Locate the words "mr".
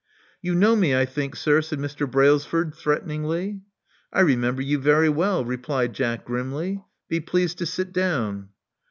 1.77-2.09